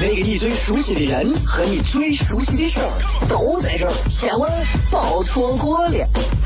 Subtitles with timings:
[0.00, 2.90] 那个你最熟悉的人和你最熟悉的事儿
[3.28, 4.50] 都在这儿，千万
[4.90, 5.92] 别错过了，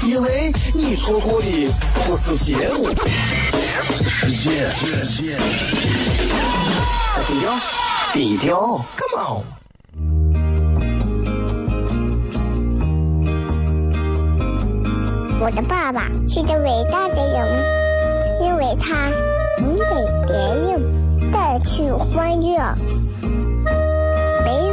[0.06, 1.48] 因为你错过的
[2.06, 2.88] 不是节目，
[4.02, 4.68] 世界。
[7.26, 7.58] 低调，
[8.12, 9.42] 低调，Come on。
[15.40, 17.64] 我的爸爸是个伟大的人，
[18.42, 19.08] 因为他
[19.58, 19.84] 能给
[20.26, 22.76] 别人带去欢乐。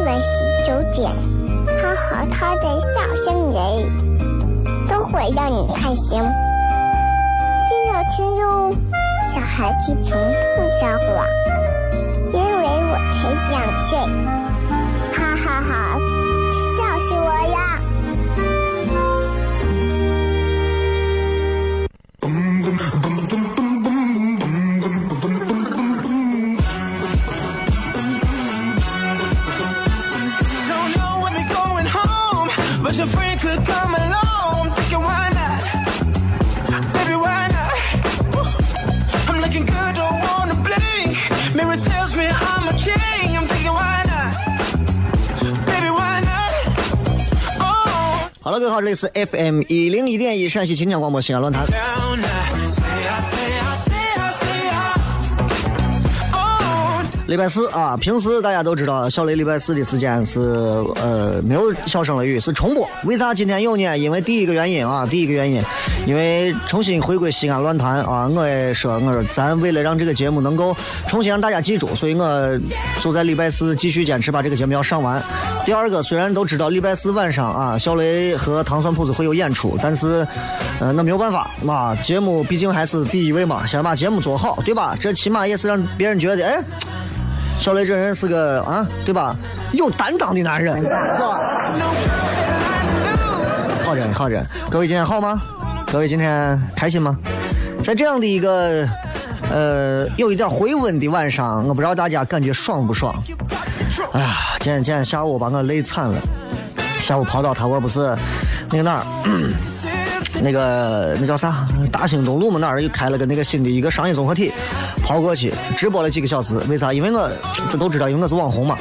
[0.05, 0.27] 每晚十
[0.67, 1.11] 九点，
[1.79, 3.57] 他和他的笑声人，
[4.87, 6.21] 都会让你开心。
[7.65, 8.71] 记得听哟，
[9.33, 10.15] 小孩子从
[10.55, 11.25] 不撒谎，
[12.31, 13.97] 因为我才两岁。
[15.11, 15.97] 哈哈哈，
[16.77, 17.57] 笑死我呀！
[48.45, 51.65] 好了，各位好，这里是 FM 一零一点一陕西秦腔广播西安论坛。
[57.27, 60.41] 礼拜四啊，平时大家都知道，小雷礼拜四的时间是
[61.01, 62.87] 呃没有笑声雷雨，是重播。
[63.03, 63.97] 为啥今天有呢？
[63.97, 65.59] 因为第一个原因啊，第一个原因，
[66.05, 70.77] 因为重新回归西安论坛啊，我也说我说咱为了让这个节目能够
[71.07, 72.59] 重新让大家记住，所以我
[73.01, 75.19] 就在礼拜四继续坚持把这个节目要上完。
[75.65, 80.25] 第二个，虽然都知道礼拜四晚上啊，小雷和糖蒜铺子会有演出，但是
[80.79, 84.95] 呃那没有办法嘛，节目毕竟还是第一位嘛，先把节目做好，对吧？
[85.01, 86.63] 这起码也是让别人觉得哎。
[87.59, 89.35] 小雷这人是个啊，对吧？
[89.73, 91.39] 有担当的男人，是吧？
[93.83, 95.41] 好着好着，各位今天好吗？
[95.91, 97.17] 各位今天开心吗？
[97.83, 98.87] 在这样的一个
[99.51, 103.15] 呃有一点回温的晚上，我不知道大家感觉爽不爽？
[104.13, 106.19] 哎呀，今天今天下午把我累惨了。
[107.01, 108.15] 下午跑到他，我不是
[108.69, 109.03] 那个哪儿，
[110.41, 111.65] 那个那叫啥？
[111.91, 114.51] 大兴东路嘛，那儿又开了个那个新的一个商业综合体。
[115.03, 116.91] 跑过去直播了几个小时，为啥？
[116.91, 117.29] 因为我
[117.69, 118.77] 这都知道，因为我是网红嘛。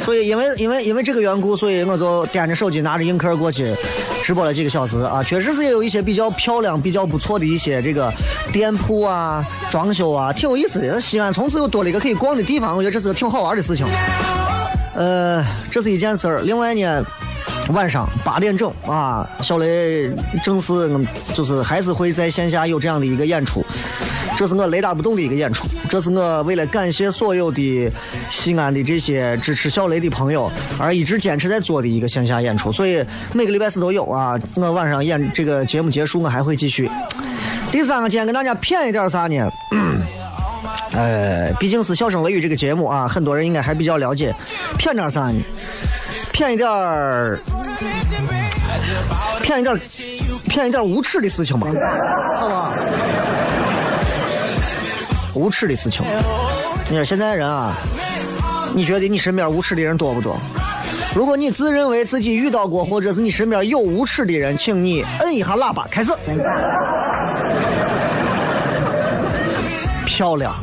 [0.00, 3.74] 所以因为因为因为这个缘故，所以我就掂着手机拿着映客过去
[4.22, 5.22] 直播了几个小时啊。
[5.22, 8.12] 确实是也有一些比较漂亮、比较不错的一些这个
[8.52, 11.00] 店铺啊、装修啊，挺有意思的。
[11.00, 13.86] 西安从此又多了一个可以逛的地方，我觉得这是个挺好玩的事情。
[14.94, 16.40] 呃，这是一件事儿。
[16.42, 17.04] 另外呢。
[17.72, 20.10] 晚上八点整啊，小雷
[20.42, 20.90] 正式
[21.34, 23.64] 就是还是会在线下有这样的一个演出，
[24.36, 27.90] 这是我雷打不动的一个演出，这是我为了感谢所有的
[28.28, 34.38] 西安的这些支持小雷的朋友而一直坚持在做的一个线下演出，所以每个礼拜四都有啊。
[34.54, 36.90] 我晚上演这个节目结束，我还会继续。
[37.70, 39.50] 第三个，今天跟大家谝一点啥呢？
[40.92, 44.34] 呃，毕竟是笑声雷雨这个节目啊，很多人应该还比较了解。
[44.76, 45.40] 谝点啥呢？
[46.40, 47.38] 骗一点儿。
[49.42, 49.80] 骗一点儿，
[50.48, 51.66] 骗一点儿无耻的事情吧，
[52.38, 52.72] 好吧？
[55.34, 56.02] 无耻的事情。
[56.88, 57.74] 你说现在人啊，
[58.72, 60.34] 你觉得你身边无耻的人多不多？
[61.14, 66.10] 如果你自认为自己遇到过，或者是你身边有无耻的人，请你摁一下喇叭，开始。
[70.06, 70.54] 漂亮，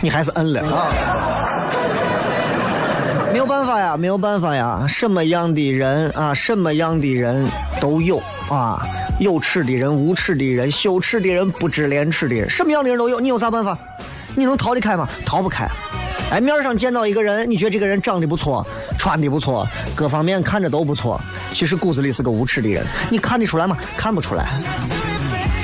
[0.00, 0.88] 你还是摁了啊。
[3.48, 7.48] 办法呀，没有办法呀，什么样的人啊，什么样的人
[7.80, 8.78] 都有啊，
[9.18, 13.18] 有耻的人，无耻的人，羞耻的人，不知廉耻的人，什么样的人都有。
[13.18, 13.76] 你有啥办法？
[14.36, 15.08] 你能逃得开吗？
[15.24, 15.66] 逃不开。
[16.30, 18.64] 哎，面上见到一个人，你觉得这个人长得不错，
[18.98, 21.18] 穿的不错，各方面看着都不错，
[21.54, 23.74] 其实骨子里是个无耻的人，你看得出来吗？
[23.96, 24.46] 看不出来。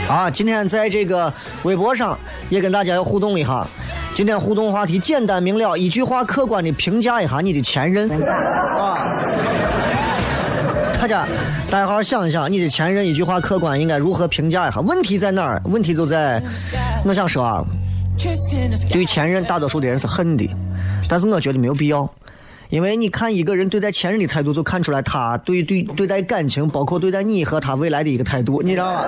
[0.09, 1.31] 啊，今天在这个
[1.65, 3.67] 微博上也跟大家要互动一下。
[4.15, 9.19] 今天互动话题简单明了，一句话客观的评价一下你的前任啊！
[11.01, 11.27] 大家
[11.69, 14.81] 大家好好想一想，你的前任一句话客观应该如何评价一下？
[14.83, 15.61] 问题在哪儿？
[15.65, 16.41] 问题就在，
[17.05, 17.65] 我想说啊，
[18.89, 20.49] 对于前任大多数的人是恨的，
[21.09, 22.09] 但是我觉得没有必要，
[22.71, 29.03] 因为你看一个人对待前任的态度，就看出来他对对对待感情，包括对待你和他未来的一个态度，你知道吗？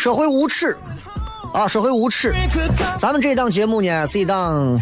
[0.00, 0.74] 社会无耻
[1.52, 1.68] 啊！
[1.68, 2.32] 社会无耻。
[2.98, 4.80] 咱们这档节目呢，是一档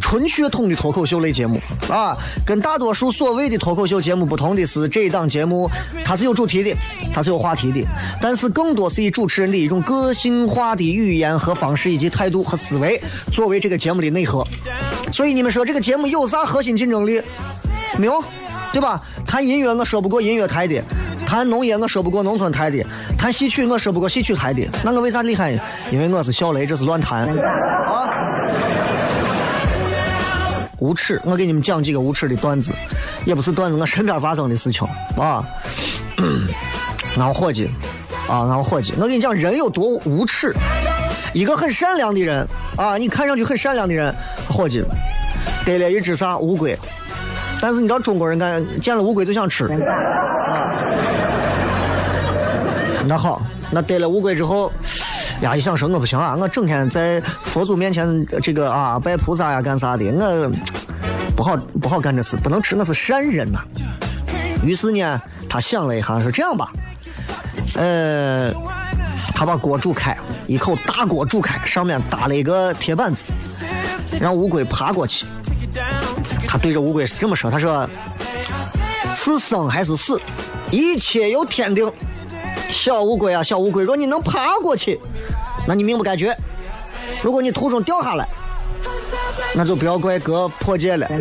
[0.00, 2.18] 纯血统的脱口秀类节目啊。
[2.44, 5.70] 跟大多数所谓的脱口秀节目不同的是，这一档节目
[6.04, 6.76] 它是有主题的，
[7.14, 7.86] 它是有话题的，
[8.20, 13.00] 但是更多是以主持人的一种个性化的语言和方式以及态度和思维
[13.32, 14.44] 作为这个节目的内核。
[15.12, 17.22] 所以你们说这个节目有啥核心竞争力？
[17.96, 18.20] 没有，
[18.76, 19.00] 对吧？
[19.26, 20.84] 谈音乐我说不过音乐台的。
[21.26, 22.84] 谈农业我说不过农村台的，
[23.16, 25.62] 谈戏曲我说不过戏曲台的，那我为啥厉害呢？
[25.90, 28.06] 因为我是小雷，这是乱谈啊！
[30.78, 31.18] 无耻！
[31.24, 32.74] 我给你们讲几个无耻的段子，
[33.24, 34.86] 也不是段子，我身边发生的事情
[35.16, 35.42] 啊。
[37.16, 37.70] 俺伙计
[38.28, 40.54] 啊，俺伙计，我跟你讲，人有多无耻。
[41.32, 42.46] 一个很善良的人
[42.76, 44.14] 啊，你看上去很善良的人，
[44.50, 44.84] 伙计
[45.64, 46.78] 逮了一只啥乌龟。
[47.66, 50.70] 但是你知道中国人干见了乌龟就想吃，啊。
[53.08, 53.42] 那好，
[53.72, 54.70] 那逮了乌龟之后，
[55.40, 60.52] 呀一想说我不行啊，我整天在佛祖面前这个啊拜菩萨呀干啥的，我
[61.34, 63.58] 不好不好干这事，不能吃，我是善人呐。
[64.62, 66.70] 于是呢，他想了一下，说这样吧，
[67.74, 68.52] 呃，
[69.34, 70.16] 他把锅煮开，
[70.46, 73.24] 一口大锅煮开，上面搭了一个铁板子，
[74.20, 75.26] 让乌龟爬过去。
[76.46, 77.88] 他对着乌龟是这么说：“他说，
[79.14, 80.20] 是生还是死，
[80.70, 81.90] 一切由天定。
[82.70, 85.00] 小乌龟啊，小乌龟，若你能爬过去，
[85.66, 86.32] 那你命不该绝；
[87.22, 88.26] 如果你途中掉下来，
[89.54, 91.06] 那就不要怪哥破戒了。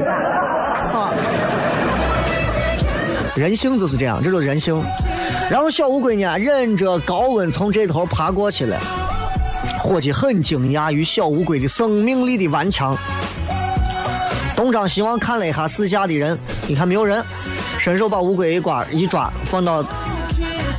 [3.36, 4.82] 人性就是这样，这就是人性。
[5.50, 8.80] 然后小乌龟呢，忍着高温从这头爬过去了。
[9.80, 12.98] 伙计很惊讶于小乌龟的生命力的顽强。”
[14.56, 16.38] 东张西望看了一下四下的人，
[16.68, 17.24] 你看没有人，
[17.78, 19.84] 伸手把乌龟一抓一抓，放到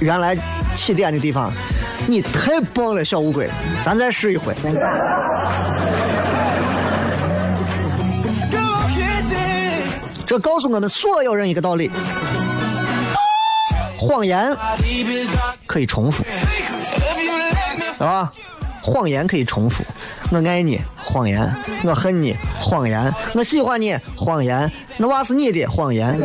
[0.00, 0.36] 原来
[0.76, 1.52] 起点的地方。
[2.08, 3.48] 你太棒了，小乌龟，
[3.82, 4.54] 咱再试一回。
[10.24, 11.90] 这告诉我们所有人一个道理：
[13.98, 14.56] 谎言
[15.66, 16.24] 可以重复，
[17.92, 18.30] 是吧？
[18.86, 19.82] 谎言可以重复。
[20.30, 21.44] 我爱你，谎言；
[21.84, 26.16] 我恨你，谎言；我喜欢你，谎言；那娃是你的，谎言。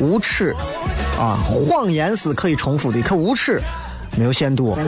[0.00, 0.54] 无耻
[1.18, 1.36] 啊！
[1.68, 3.60] 谎言是可以重复的，可无耻
[4.16, 4.78] 没有限度。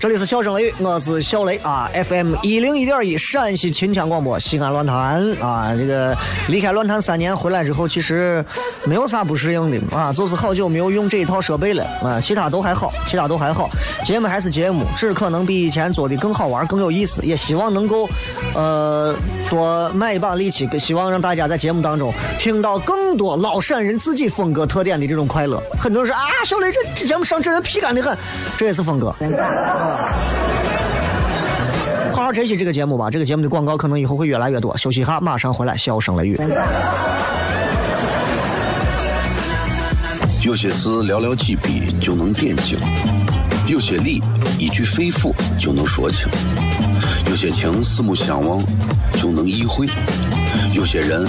[0.00, 6.16] 这里是笑声雷，我是小雷啊，FM 一零一点一陕西秦腔广播西安论坛啊，这个
[6.48, 8.42] 离开论坛三年回来之后，其实
[8.86, 13.68] 没有啥不适应的啊，就是好久没有用这一套设备了啊，其他都还好，其他都还好，
[14.02, 18.08] 节目还是节目，只可能比以前做的更好玩、更有意思，也希望能够
[18.54, 19.14] 呃
[19.50, 25.62] 多卖一把力气，希望让大家在节目当中听到更多老陕人自己风格特点的这种快乐。
[25.78, 28.16] 很多人说啊，小雷这这节目上这人皮干的很，
[28.56, 29.14] 这也是风格。
[32.12, 34.76] 好好珍惜这个节目吧，这个节目的广告可能以后会越来越多。
[34.76, 36.38] 休息一下，马上回来，笑声雷雨。
[40.42, 42.78] 有些事寥寥几笔就能点睛，
[43.66, 44.22] 有些理
[44.58, 46.28] 一句肺腑就能说清，
[47.28, 48.62] 有些情四目相望
[49.14, 49.86] 就能意会，
[50.72, 51.28] 有些人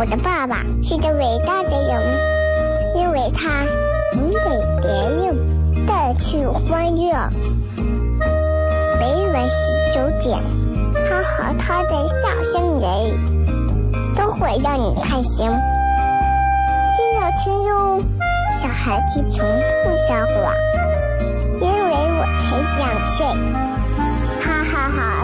[0.00, 2.00] 我的爸爸是个伟大的人，
[2.96, 3.66] 因为他
[4.14, 4.38] 能给
[4.80, 7.12] 别人带去欢乐。
[8.98, 10.40] 每晚十九点，
[11.04, 12.88] 他和他的笑声人，
[14.16, 15.50] 都会让你开心。
[16.96, 18.02] 记得听哟，
[18.58, 19.46] 小孩子从
[19.84, 20.54] 不撒谎，
[21.60, 23.26] 因为我才两岁。
[24.40, 25.19] 哈哈哈，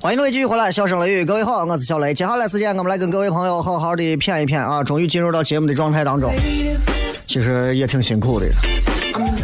[0.00, 2.12] 欢迎各位继续回来，笑声雷雨，各位好，我是小雷。
[2.12, 6.30] 接下来时间，我们来跟各位朋友好好的谝一谝啊，终于进入到节目的状态当中。
[7.26, 8.46] 其实也挺辛苦的，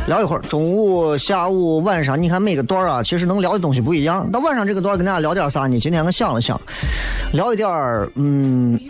[0.07, 4.29] 聊一会儿，中午、下午、晚上，你看每个段啊，其实能聊的东西不一样。
[4.33, 5.79] 那晚上这个段跟大家聊点啥呢？
[5.79, 6.61] 今天我想了想，
[7.33, 8.79] 聊一点儿，嗯。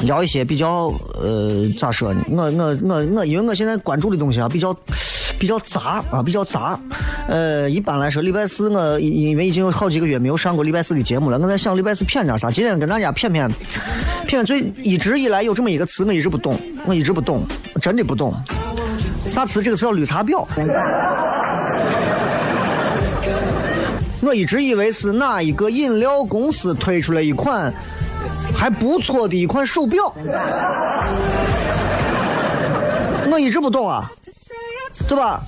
[0.00, 2.22] 聊一些比较呃咋说呢？
[2.28, 4.76] 我我我我，因为我现在关注的东西啊比较
[5.38, 6.78] 比较杂啊，比较杂。
[7.26, 12.50] 呃，一般来说，礼拜四我因为已经有好几个月没有上过礼拜四的节目了，我在想礼拜四谝点啥。
[12.50, 13.50] 今天跟大家谝谝
[14.28, 17.42] 谝最一直以来有这么一个词，我一直不懂，我一直不懂，
[17.80, 18.34] 真的不懂。
[19.28, 19.62] 啥词？
[19.62, 20.46] 这个词叫绿茶婊。
[24.22, 27.72] 我一直以为是哪一个饮料公司推出了一款。
[28.56, 30.12] 还不错的一款手表，
[33.30, 34.10] 我一直不懂啊，
[35.08, 35.40] 对吧？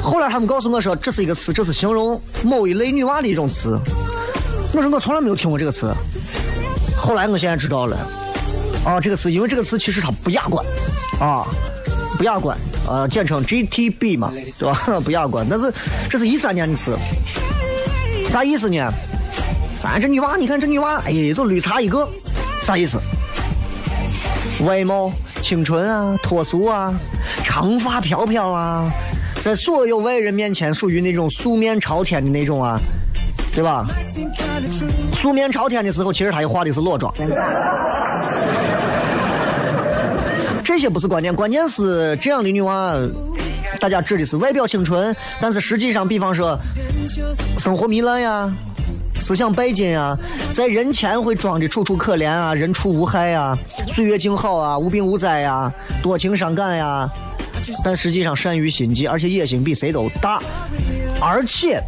[0.00, 3.76] 后来他们告诉我说，这是一个词，这是形容某一类女娃的一种词。
[4.72, 5.92] 我说我从来没有听过这个词。
[6.96, 7.96] 后来我现在知道了，
[8.86, 10.64] 啊，这个词，因为这个词其实它不雅观，
[11.18, 11.44] 啊，
[12.16, 15.00] 不雅观，呃，简称 GTB 嘛，对吧？
[15.04, 15.72] 不雅观，但是
[16.08, 16.96] 这是一三年的词，
[18.28, 18.90] 啥意思呢？
[19.80, 22.08] 反正这女娃，你看这女娃，哎，就绿茶一个，
[22.62, 22.98] 啥意思？
[24.64, 25.12] 外貌
[25.42, 26.94] 清纯啊，脱俗啊，
[27.42, 28.90] 长发飘飘啊，
[29.40, 32.78] 在所有外人面前属于那种素面朝天的那种啊，
[33.54, 33.86] 对吧？
[35.12, 37.12] 素面朝天的时候，其实她也化的是裸妆。
[40.64, 42.96] 这些不是关键，关键是这样的女娃，
[43.78, 46.58] 大家指的是外表清纯，但是实际上，比方说
[47.58, 48.52] 生活糜烂呀。
[49.20, 50.14] 思想拜金啊，
[50.52, 53.56] 在人前会装的楚楚可怜啊，人畜无害啊，
[53.86, 57.08] 岁月静好啊，无病无灾呀，多情伤感呀，
[57.84, 60.42] 但实际上善于心计，而且野心比谁都大，
[61.20, 61.80] 而且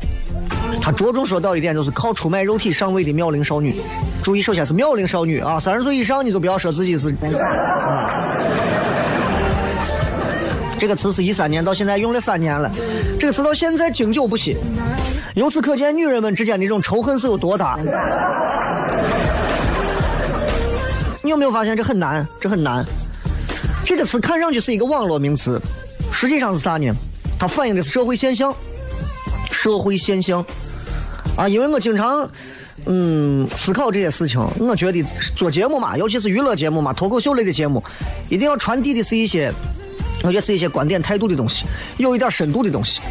[0.80, 3.80] 他着重说到一点，就是靠出卖肉体上位的妙龄少女。
[4.22, 7.12] 注意，首先是妙龄少女啊，三十岁以上你就不要说自己是。
[10.78, 12.70] 这个词是一三年到现在用了三年了，
[13.18, 14.56] 这个词到现在经久不息。
[15.34, 17.78] 由此可见，女人们之间的这种仇恨是有多大。
[21.22, 22.26] 你有没有发现这很难？
[22.38, 22.84] 这很难。
[23.84, 25.60] 这个词看上去是一个网络名词，
[26.12, 26.94] 实际上是啥呢？
[27.38, 28.54] 它反映的是社会现象。
[29.50, 30.44] 社会现象
[31.36, 32.28] 啊，因为我经常
[32.86, 35.02] 嗯思考这些事情，我觉得
[35.36, 37.82] 做节目嘛，尤其是娱乐节目嘛，脱口秀类的节目，
[38.28, 39.52] 一定要传递的是一些。
[40.22, 41.66] 我觉得是一些观点态度的东西，
[41.98, 43.02] 有一点深度的东西，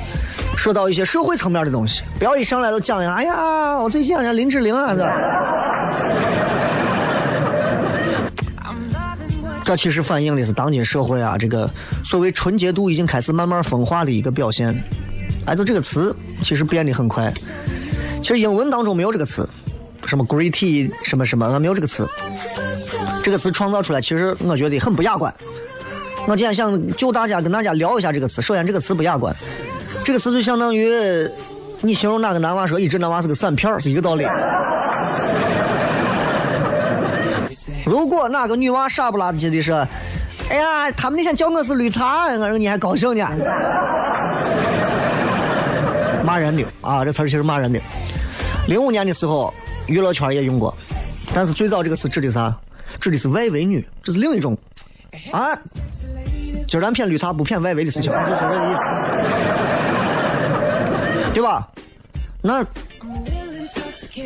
[0.58, 5.08] 说到一些社会层面的东西，不要一上来就讲，哎呀，我最近讲林志玲啊，这，
[9.64, 11.70] 这其实反映的是当今社会啊，这个
[12.04, 14.76] 所谓纯洁度已经开始慢慢风化的一个表现。
[15.46, 17.32] 哎，就这个词其实变得很快，
[18.22, 19.48] 其实英文当中没有这个词，
[20.06, 22.08] 什么 gritty 什么什么，没有这个词，
[23.24, 25.34] 这个词创造出来，其实我觉得很不雅观。
[26.28, 28.42] 我今天想就大家跟大家聊一下这个词。
[28.42, 29.36] 首先，这个词不雅观，
[30.04, 30.90] 这个词就相当于
[31.82, 34.26] 你形容哪个男娃说一直男娃是个散片是一个道理。
[37.86, 39.88] 如果哪个女娃傻不拉几的说
[40.50, 43.28] ：“哎呀，他们那天叫我是绿茶，我说你还高兴呢？”
[46.36, 47.80] 骂人的啊，这词儿其实骂人的。
[48.68, 49.54] 零五年的时候，
[49.88, 50.76] 娱乐圈也用过，
[51.34, 52.54] 但是最早这个词指的啥？
[53.00, 54.58] 指的是外围女，这是另一种
[55.32, 55.58] 啊。
[56.68, 58.84] 今儿咱骗绿茶不骗外围的事情，就是这个意思，
[61.34, 61.70] 对吧？
[62.42, 62.66] 那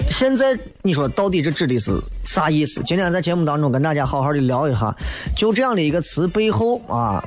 [0.10, 2.82] 现在你说到底这指的是啥意思？
[2.84, 4.96] 今天在节目当中跟大家好好的聊一下，
[5.36, 7.24] 就这样的一个词背后啊，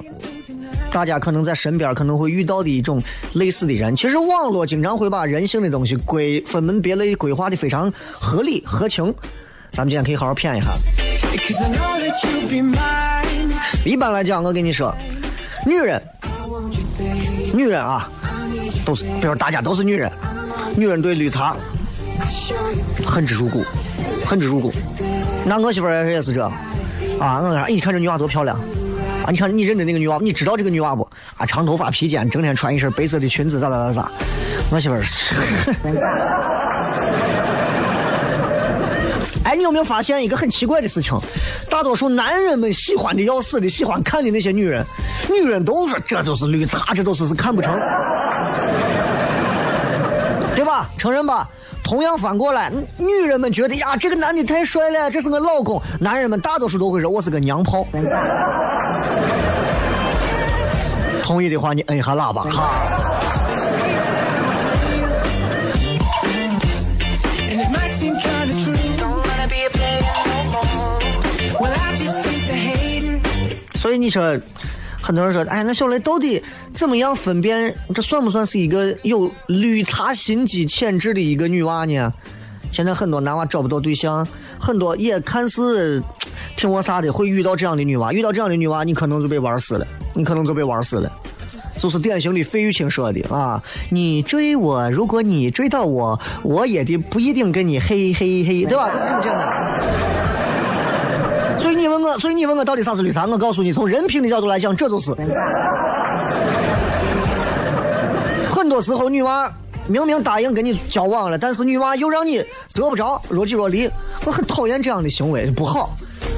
[0.91, 3.03] 大家可能在身边可能会遇到的一种
[3.33, 3.97] 类似的人。
[3.97, 9.13] 其实网络经常会把人性的东西归分门别类规划的非常合理合情，
[9.73, 10.71] 咱们今天可以好好谝一下。
[13.85, 14.95] 一般来讲，我跟你说，
[15.67, 16.01] 女人，
[17.53, 18.09] 女人啊，
[18.85, 20.13] 都是，比如大家都是女人，
[20.77, 21.57] 女人对绿茶
[23.05, 23.65] 恨之入骨，
[24.25, 24.73] 恨之入骨。
[25.45, 26.45] 那我媳妇儿也是这，
[27.19, 28.57] 啊，我说，一看这女娃多漂亮，
[29.25, 31.09] 啊，你看你认得那个女娃，你知道这个女娃不？
[31.37, 34.11] 啊，长头发披肩，整天穿一身白色的裙子，咋咋咋咋。
[34.71, 35.03] 我媳妇儿。
[39.45, 41.19] 哎，你有没有发现一个很奇怪的事情？
[41.69, 44.87] 大多数男人们喜欢的要死的、喜欢看的那些女人，
[45.29, 47.75] 女人都说这都是绿茶，这都是是看不成，
[50.55, 50.89] 对吧？
[50.97, 51.51] 承认吧？
[51.85, 57.87] 同样反过来，女人们觉得呀，这个男的太帅了，这是我老公，男人们大多数都会说我是个娘炮。
[61.23, 62.71] 同意的话你摁一下喇叭哈。
[73.75, 74.39] 所以你说。
[75.03, 76.41] 很多人说，哎，那小雷到底
[76.73, 82.13] 怎么样分辨这算不算是一个有绿茶心机潜质的一个女娃呢？
[82.71, 84.27] 现在很多男娃找不到对象，
[84.59, 86.01] 很多也看似
[86.57, 91.13] 挺我啥的，会遇到这样的女娃，遇到这样的女娃，你可能就被玩死了，你可能就被玩死了。
[91.79, 98.89] 就是典型的费玉清说的啊，你追我，如果你追到我，我也得不一定跟你嘿嘿嘿，对吧？
[98.93, 100.32] 这是这么简单。
[101.59, 103.27] 所以你问我，所以你问我到底啥是绿茶？
[103.27, 105.15] 我告诉你，从人品的角度来讲，这就是。
[108.51, 109.51] 很多时候，女娃
[109.87, 112.39] 明明答应跟你交往了，但是女娃又让你
[112.75, 113.91] 得不着，若即若离。
[114.25, 115.91] 我很讨厌这样的行为，不好。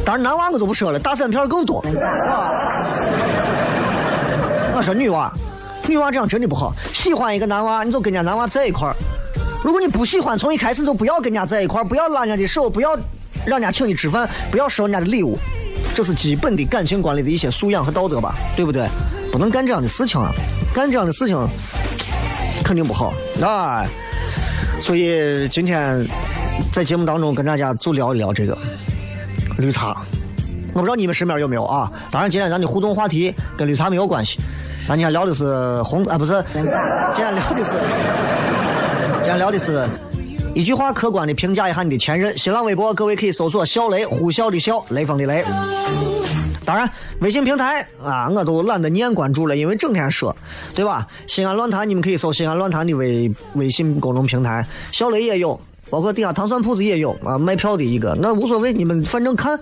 [0.04, 1.84] 当然，男娃我就不说了，大散片更多。
[4.74, 5.30] 我说女娃，
[5.86, 6.72] 女娃这样真的不好。
[6.92, 8.94] 喜欢一个男娃，你就跟人家男娃在一块儿。
[9.62, 12.96] 如果你不喜欢，从一开始就不要跟人家在一块儿，不要拉人家的手，不要
[13.46, 15.38] 让人家请你吃饭，不要收人家的礼物。
[15.94, 18.88] 这是基本的感情管理的一些素养和道德吧，对不对？
[19.30, 20.30] 不能干这样的事情啊！
[20.72, 21.36] 干这样的事情
[22.64, 23.84] 肯定不好啊。
[24.80, 26.06] 所以今天
[26.72, 28.56] 在节目当中跟大家就聊一聊这个
[29.58, 30.02] 绿茶。
[30.72, 31.90] 我不知道你们身边有没有啊？
[32.10, 34.40] 当然，今天咱的互动话题跟绿茶没有关系。
[34.86, 36.62] 咱今天聊的是红啊，不是，今
[37.14, 37.72] 天聊的是，
[39.22, 39.88] 今天聊的是
[40.54, 42.36] 一句话客观的评价一下你的前任。
[42.38, 45.44] 新浪微博各位可以搜索“小雷”，呼啸的啸，雷锋的雷。
[46.64, 50.34] 当然，微信平台啊，我都懒得念关注了，因为整天说，
[50.72, 51.06] 对吧？
[51.26, 59.58] 西安论坛你们可以搜西安论坛的微微信公众平台，小雷也有，包括底下糖蒜铺子也有啊，卖票的一个，那无所谓，你们反正看，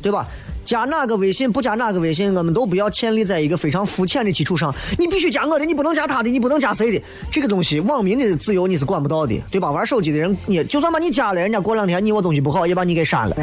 [0.00, 0.26] 对吧？
[0.64, 4.74] 加哪个微信不加哪个微信，我们都不要建立在一个非常肤浅的基础上。
[4.98, 7.02] 你必须加我的，你不能加他的，你不能加谁的。
[7.30, 9.70] 这个东西，网民的自由你是管不到的，对吧？
[9.70, 13.36] 玩手机的人，你就算把你加了，人家过两天你我东西不好，也把你给删了。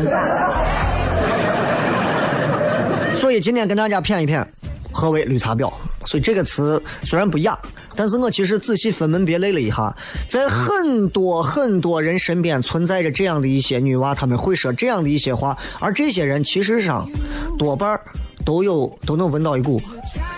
[3.14, 4.46] 所以今天跟大家谝一谝，
[4.92, 5.74] 何为绿茶婊？
[6.06, 7.58] 所以这个词虽然不雅。
[7.98, 9.94] 但是我其实仔细分门别类了一下，
[10.30, 17.10] 在很多很多人身边存在着这样的一些女娃，他们会说这样的一些话，而这些人其实上
[17.58, 18.00] 多半
[18.46, 19.82] 都有都能闻到一股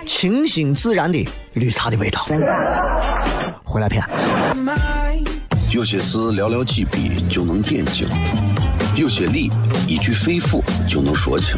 [0.08, 2.26] 清新自然的绿茶的味道。
[3.64, 4.02] 回来片。
[5.72, 8.08] 有些事寥寥几笔就能点睛，
[8.96, 9.52] 有些理
[9.86, 11.58] 一句肺腑就能说清，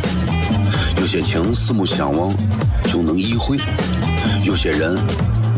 [1.00, 2.36] 有些情四目相望
[2.92, 3.58] 就能意会，
[4.44, 4.98] 有些人。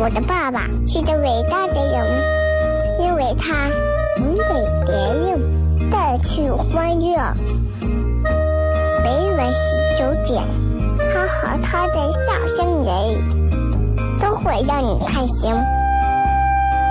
[0.00, 2.22] 我的爸爸是个伟大的人，
[3.00, 3.68] 因为他
[4.16, 4.42] 能给
[4.86, 7.16] 别人带去欢乐。
[9.02, 10.40] 每晚十九点，
[11.10, 12.94] 他和他的笑声人，
[14.20, 15.52] 都会让你开心。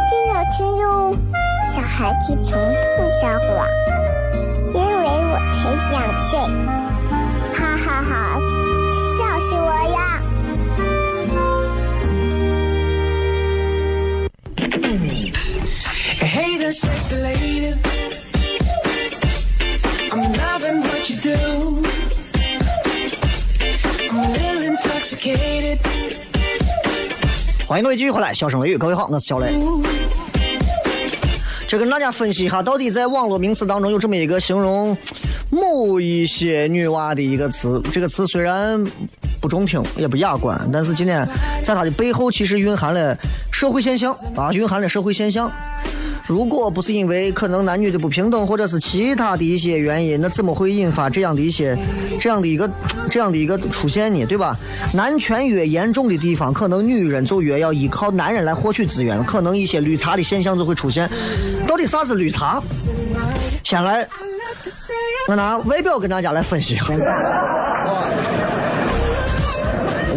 [0.10, 1.16] 记得听哟，
[1.64, 2.60] 小孩子从
[2.98, 3.66] 不撒谎，
[4.74, 6.77] 因为我才想睡。
[16.72, 17.74] Sexy lady
[20.12, 21.82] im loving what you do
[24.04, 25.78] im living tuxedo
[27.68, 29.54] 欢迎各位继续回来，笑声雷雨，各位好，我是小雷。
[31.68, 34.98] 这跟大家分析一下，到底在网络名词当中有这么一个形容
[35.50, 37.82] 某一些女娃的一个词。
[37.92, 38.82] 这个词虽然
[39.42, 41.28] 不中听，也不雅观，但是今天
[41.64, 43.18] 在它的背后其实蕴含了
[43.52, 45.52] 社会现象啊，蕴含了社会现象。
[46.28, 51.78] 如果不是因为可能男女的不平等，或者是其他的一些原因，那怎么会引发这样的一些、
[52.20, 52.70] 这样的一个、
[53.10, 54.26] 这样的一个出现呢？
[54.26, 54.58] 对吧？
[54.94, 61.10] 男权越严重的地方，可能女人就越要依靠男人来获取资源，可能一些绿茶的现象就会出现。
[61.66, 62.62] 到底啥是绿茶？
[63.64, 64.06] 先来，
[65.30, 66.94] 我拿外表跟大家来分析一下。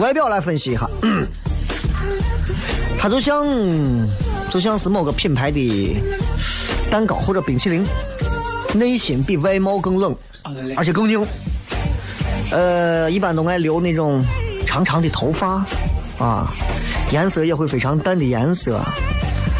[0.00, 0.90] 外表来分析一下，
[2.98, 3.46] 它就像。
[4.50, 5.96] 就像是某个品牌的
[6.90, 7.86] 蛋糕或者冰淇淋，
[8.74, 10.14] 内心比外貌更冷，
[10.76, 11.24] 而且更硬。
[12.50, 14.24] 呃，一般都爱留那种
[14.66, 15.64] 长长的头发，
[16.18, 16.52] 啊，
[17.12, 18.80] 颜色也会非常淡的颜色，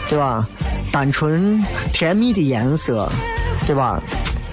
[0.08, 0.46] 对吧？
[0.90, 3.08] 单纯甜蜜的颜色，
[3.68, 4.02] 对吧？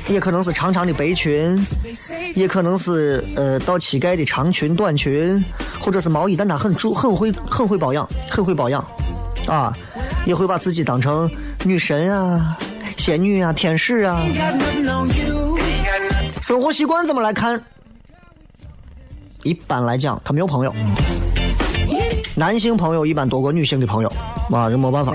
[0.08, 1.60] 也可能是长长的白裙，
[2.36, 5.44] 也可能是呃到膝盖的长裙、短裙，
[5.80, 8.88] 或者是毛衣，但她很注很会很会保养，很会保养，
[9.48, 9.74] 啊，
[10.26, 11.30] 也会把自己当成
[11.64, 12.58] 女神啊、
[12.98, 14.22] 仙女啊、天使啊。
[16.42, 17.62] 生活习惯怎么来看？
[19.44, 20.74] 一般来讲，他没有朋友，
[22.36, 24.12] 男性朋友一般多过女性的朋友，
[24.52, 25.14] 啊，这没办法。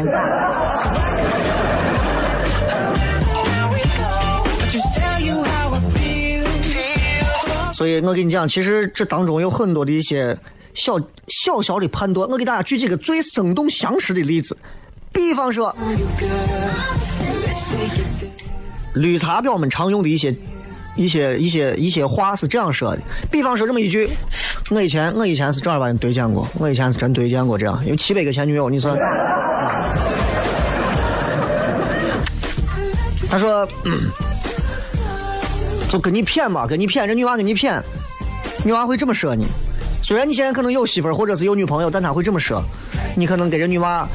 [7.73, 10.37] 所以我跟你讲，其实这当中有很多的一些
[10.74, 12.28] 小小小的判断。
[12.28, 14.56] 我给大家举几个最生动详实的例子，
[15.12, 15.74] 比方说，
[18.94, 20.35] 绿茶婊们常用的一些。
[20.94, 24.06] 一些一些一些话是这样说的，比方说这么一句，
[24.68, 28.94] 我以前我以前是正儿八经对见过，我以前是真对见过这样，因为七百个前女友，你说，
[33.30, 33.66] 他说，
[35.88, 37.80] 就跟你谝嘛，跟你谝，这女娃跟你谝，
[38.62, 39.46] 女娃会这么说你，
[40.03, 42.62] 虽然你现在可能有媳妇儿或者是有女朋友，但他会这么说，
[43.17, 44.07] 你可能跟这女娃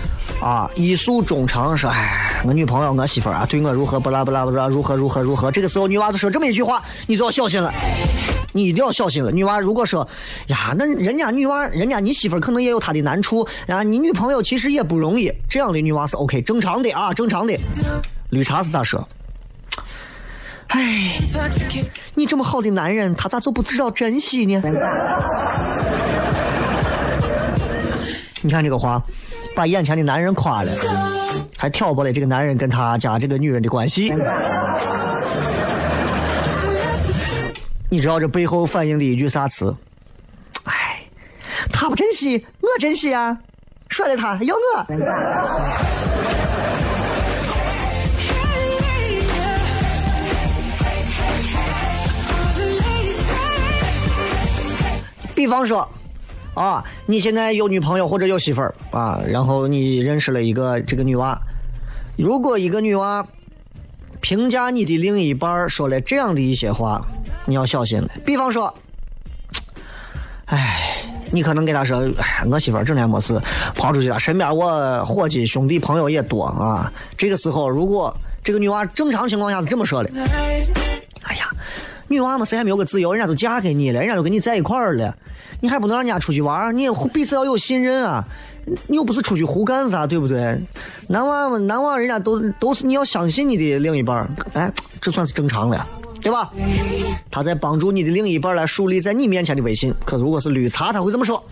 [0.41, 2.25] 啊一诉衷肠说，哎。
[2.45, 5.51] 我女朋友，我媳妇儿啊，对我如何不拉不拉不拉，如何如何如何。
[5.51, 7.73] 这个时候，女娃子说这么一句话，你就要小心了，
[8.53, 9.31] 你一定要小心了。
[9.31, 10.07] 女娃如果说
[10.45, 15.33] 呀，那人家女娃，人家你媳妇儿可能也有她的难处啊，你女朋友其实也不容易。
[15.49, 17.57] 这样的女娃是 OK，正常的啊，正常的。
[18.29, 19.07] 绿茶是咋说？
[20.67, 21.19] 哎，
[22.13, 24.61] 你这么好的男人，他咋就不知道珍惜呢？
[28.47, 29.03] 你看这个话，
[29.53, 30.71] 把眼前的男人夸了。
[31.57, 34.13] 还挑拨了这个男人跟他家这个女人的关系，
[37.89, 39.75] 你知道这背后反映的一句啥词？
[40.63, 41.01] 哎，
[41.73, 43.37] 他不珍惜，我珍惜啊！
[43.89, 44.85] 甩了他要我。
[55.35, 55.85] 比方说。
[56.57, 61.39] 啊，你现在有女朋友或者有媳妇儿啊，然后你认识了一个这个女娃。
[62.17, 63.25] 如果一个女娃
[64.21, 66.99] 评价你的另一半说了这样的一些话，
[67.45, 68.09] 你要小心了。
[68.25, 68.73] 比方说，
[70.45, 73.39] 哎，你可能给她说，哎，我媳妇儿整天没事
[73.75, 76.91] 跑出去了，身边我伙计兄弟朋友也多啊。
[77.15, 78.11] 这个时候，如果
[78.43, 80.09] 这个女娃正常情况下是这么说的，
[81.21, 81.49] 哎呀，
[82.07, 85.15] 女娃嘛谁还没有个自由，人家都嫁给你了，人家都跟你在一块儿了。
[85.59, 88.23] 你还不能让人家出去玩你也彼此要有信任啊！
[88.85, 90.59] 你又不是出去胡干啥，对不对？
[91.07, 95.87] 男娃们，男娃人家都都是你要相信你的另一半哎，这算是正常了，
[96.21, 96.51] 对吧？
[97.31, 99.93] 他在帮助你的另一半来树立在你面前的威信。
[100.05, 101.43] 可如果是绿茶，他会这么说。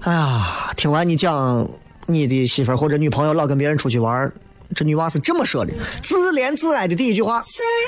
[0.00, 1.66] 哎呀，听完你讲
[2.06, 4.30] 你的媳妇或者女朋友老跟别人出去玩
[4.74, 7.42] 这女娃是这么说的，自怜自哀的第一句话，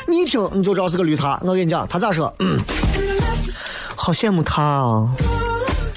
[0.07, 1.39] 你一听你就知道是个绿茶。
[1.43, 2.33] 我跟你讲，她咋说？
[2.41, 2.59] 嗯
[3.95, 5.09] 好羡慕她啊，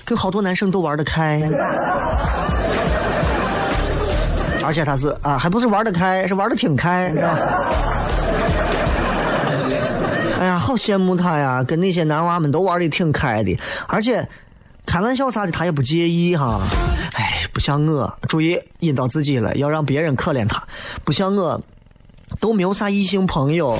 [0.03, 1.41] 跟好多男生都玩得开，
[4.63, 7.11] 而且她是啊，还不是玩得开，是玩的挺开，
[10.39, 14.27] 哎呀，好羡慕她呀，跟那些男娃们都玩的挺开的，而且
[14.85, 16.61] 开玩笑啥的她也不介意哈。
[17.15, 20.61] 哎，不像我，注意引导自己了，要让别人可怜他，
[21.05, 21.63] 不像我，
[22.41, 23.79] 都没有啥异性朋友。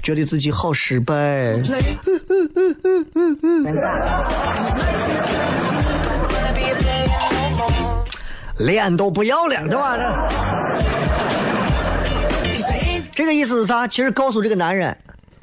[0.00, 1.60] 觉得自己好失败，
[8.58, 9.98] 脸都不要了，对吧？
[13.12, 13.88] 这个意思是啥？
[13.88, 14.96] 其实告诉这个男人，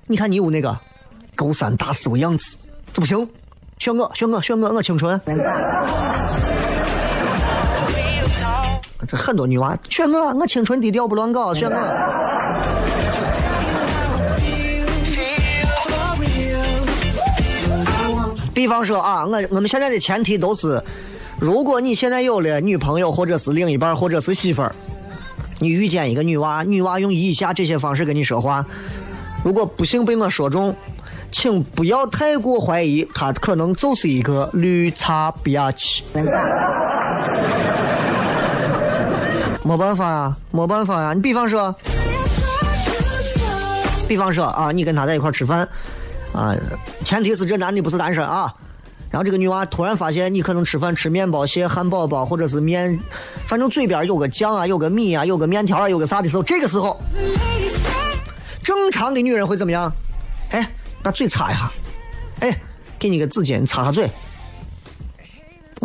[0.06, 0.80] 你看你有那个
[1.36, 2.58] 勾三大四的样子，
[2.93, 3.30] 这不行，
[3.77, 5.19] 选我，选我，选我，我清纯。
[9.08, 11.78] 这很多女娃选我，我清纯低调不乱搞， 选我。
[18.54, 20.82] 比方说啊，我我们现在的前提都是，
[21.39, 24.76] 如果你现在有了女朋友，或者是另一半，或者是媳妇儿，
[25.60, 28.65] 你遇见一个女娃，女娃用以下这些方式跟你说话，
[29.43, 30.76] 如果不幸被我说中，
[31.32, 36.04] 请不要太过怀疑，她可能就是一个绿茶婊气。
[39.67, 41.12] 没办法呀，没办法呀。
[41.13, 41.75] 你比方说，
[44.08, 45.67] 比方说啊，你跟他在一块吃饭。
[46.32, 46.56] 啊，
[47.03, 48.53] 前提是这男的不是单身啊。
[49.12, 52.97] 然后这个女娃突然发现，你可能吃饭吃面包屑、汉堡包或者是面，
[53.45, 56.97] 反正嘴边有个酱啊，有个米啊，有个面条啊，有个啥的时候，这个时候，
[58.63, 59.91] 正常的女人会怎么样？
[60.51, 60.65] 哎，
[61.03, 61.69] 把嘴擦一下，
[62.39, 62.58] 哎，
[62.97, 64.10] 给你个纸巾擦下嘴。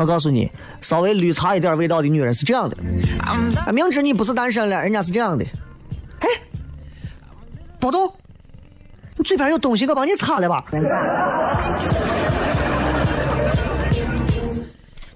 [0.02, 2.76] 我告诉你，稍微绿茶一点味道的女人是这样的。
[3.20, 5.44] 啊，明知你不是单身了，人家是这样的。
[6.18, 6.28] 哎，
[7.78, 8.12] 别动，
[9.16, 10.64] 你嘴边有东西，我帮你擦了吧。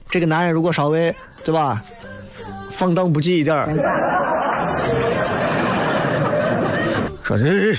[0.09, 1.13] 这个男人如果稍微
[1.45, 1.83] 对吧，
[2.71, 3.67] 放荡不羁一点儿，
[7.25, 7.77] 说这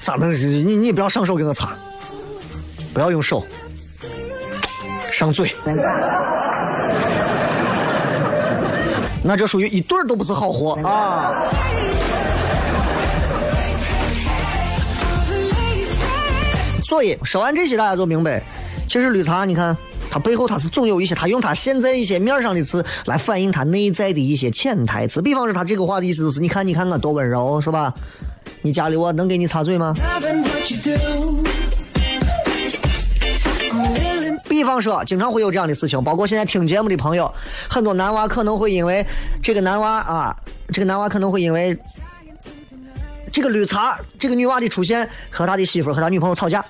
[0.00, 0.32] 咋能？
[0.32, 1.76] 你你不要上手给我擦，
[2.92, 3.46] 不要用手，
[5.12, 5.54] 上嘴。
[9.22, 11.44] 那这属于一对儿都不是好货啊！
[16.82, 18.42] 所以说完这些，大家就明白，
[18.88, 19.76] 其实绿茶，你看
[20.10, 25.22] 它背后它是总有一些，它用它现在一些面上的词来反映它内在的一些潜台词。
[25.22, 27.94] 比方说，他这个话的意思就是，你看，你看我多温柔，是吧？
[28.60, 29.94] 你家里我能给你擦嘴吗？
[34.72, 37.30] 比方说，经常会有这样的事情，包括现在听节目的朋友，
[37.68, 39.06] 很多男娃可能会因为
[39.42, 40.34] 这个男娃啊，
[40.72, 41.76] 这个男娃可能会因为
[43.30, 46.64] 这个绿茶，这个女娃的出现和他的媳妇和他女朋友吵架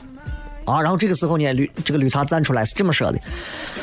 [0.65, 3.21] 啊，然后这个时候呢，绿这个绿茶站出来是这么说的：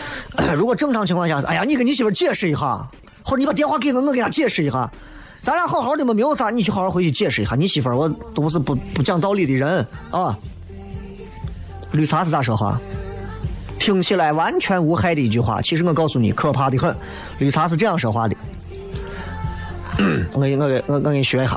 [0.54, 2.86] 如果正常情况下，哎呀，你跟你媳妇解释一下，
[3.24, 4.92] 或者你把电话给我，我给他解释一下，
[5.42, 10.38] 咱俩好好的嘛，没有啥，你去好好回去解释一下，你媳妇我都不是不不讲道理的人啊。
[11.94, 12.78] 绿茶是咋说话？
[13.80, 16.96] 听起来完全无害的一句话，其实我告诉你，可怕的很。
[17.40, 18.36] 绿茶是这样说话的，
[20.34, 21.56] 我给我给我我给你学一下。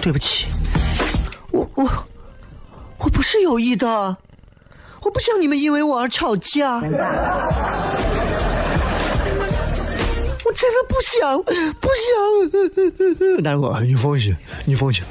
[0.00, 0.46] 对不起，
[1.50, 1.90] 我我
[2.98, 4.16] 我不是有意的，
[5.02, 6.80] 我不想你们因为我而吵架，
[10.58, 11.40] 真的不想
[11.80, 13.44] 不想。
[13.44, 15.04] 大哥， 你放心，你放心。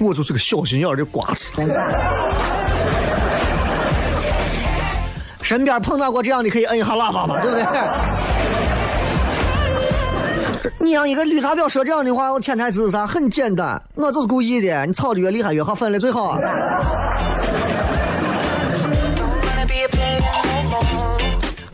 [0.00, 1.52] 我就是个小心眼的瓜子。
[5.40, 7.64] 身边碰到过这样的，可以摁一下喇叭嘛，对不对？
[10.80, 13.06] 你让一个绿茶婊说这样的话，我潜台词是啥？
[13.06, 14.84] 很简单，我就是故意的。
[14.84, 16.36] 你吵的越厉害越好，分的最好。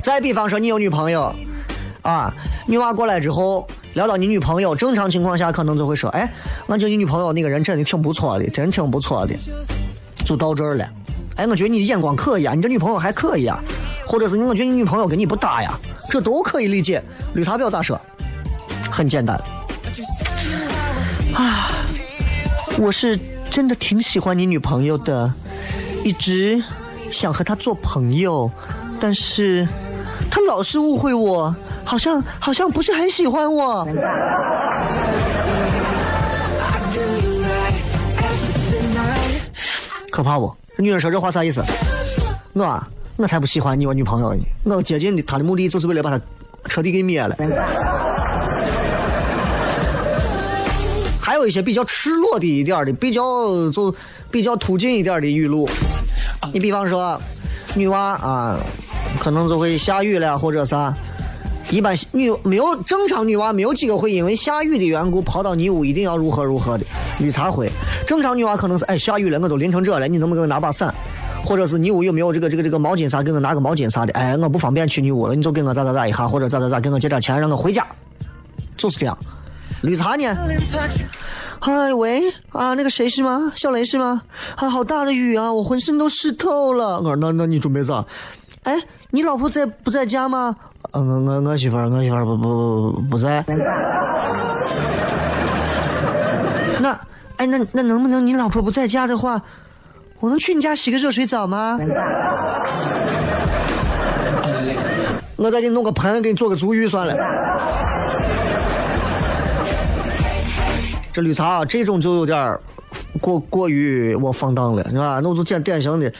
[0.02, 1.34] 再比方说，你有女朋友
[2.04, 2.32] 啊，
[2.68, 3.66] 女娃过来之后。
[3.94, 6.28] 聊到你女朋友，正常情况下可能就会说：“哎，
[6.66, 9.36] 我觉得你女朋友那个人真的挺不错的，真挺不错的。”
[10.26, 10.84] 就到这儿了。
[11.36, 13.62] 哎，我觉得你的眼光可以啊，你这女朋友还可以啊，
[14.04, 15.78] 或者是，我觉得你女朋友跟你不搭呀，
[16.10, 17.00] 这都可以理解。
[17.34, 17.96] 绿茶婊咋说？
[18.90, 19.40] 很简单。
[21.36, 21.70] 啊，
[22.80, 23.16] 我是
[23.48, 25.32] 真的挺喜欢你女朋友的，
[26.02, 26.60] 一直
[27.12, 28.50] 想和她做朋友，
[28.98, 29.68] 但是
[30.35, 31.55] 他老是误会我。
[31.85, 33.87] 好像好像不是很喜欢我，
[40.11, 40.53] 可怕不？
[40.77, 41.62] 女人说这话啥意思？
[42.53, 42.83] 我
[43.16, 44.77] 我才不喜欢你我女朋友呢！
[44.77, 46.20] 我接近的她的目的就是为了把她
[46.64, 47.37] 彻底给灭了。
[51.20, 53.94] 还有一些比较赤裸的一点的，比较就
[54.33, 55.68] 比较突进一点的语录。
[56.53, 57.20] 你比方说，
[57.75, 58.59] 女娃啊，
[59.18, 60.94] 可能就会下雨了或者啥。
[61.70, 66.85] 一般女没有正常女娃没有几个会因为下雨的缘故跑到你屋一定要如何如何的，
[67.18, 67.70] 绿茶会。
[68.07, 70.94] 正常女娃可能是哎下雨了我都淋成这了，你能不能给我拿把伞？
[71.42, 74.12] 或者是你屋有没有这个这个这个毛巾啥，给我拿个毛巾啥的？
[74.12, 77.85] 哎我不方便去你屋了，你就给我咋咋咋一下，或者咋咋咋给我借点钱让我回家，
[78.77, 79.16] 就是这样。
[79.83, 80.37] 绿茶呢？
[81.61, 83.53] 嗨喂啊那个谁是吗？
[83.55, 84.20] 小雷是吗？
[84.57, 86.98] 啊好大的雨啊，我浑身都湿透了。
[86.98, 88.05] 我说那那你准备咋？
[88.64, 88.79] 哎
[89.14, 90.57] 你老婆在不在家吗？
[90.90, 93.44] 我我我媳妇儿，我媳妇儿不不不不在。
[96.81, 96.98] 那，
[97.37, 99.40] 哎，那那能不能你老婆不在家的话，
[100.18, 101.79] 我能去你家洗个热水澡吗？
[105.37, 107.14] 我再给你弄个盆，给你做个足浴算了。
[111.12, 112.59] 这绿茶啊，这种就有点
[113.20, 115.20] 过过于我放荡了，是吧？
[115.22, 116.12] 那我就讲典型的。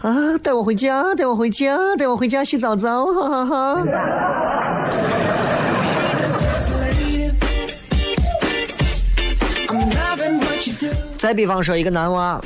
[0.00, 0.38] 啊！
[0.42, 3.86] 带我回家，带我回家，带我回家洗澡澡，哈哈哈。
[11.16, 12.38] 再比方说，一个男娃，